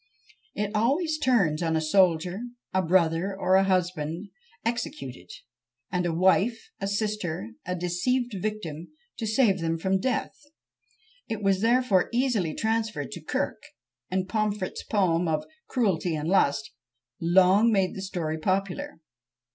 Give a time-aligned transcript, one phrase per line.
[0.55, 2.39] It always turns on a soldier,
[2.73, 4.29] a brother or a husband,
[4.65, 5.29] executed;
[5.91, 8.87] and a wife, a sister, a deceived victim,
[9.19, 10.33] to save them from death.
[11.29, 13.61] It was, therefore, easily transferred to Kirk,
[14.09, 16.71] and Pomfret's poem of "Cruelty and Lust"
[17.19, 19.01] long made the story popular.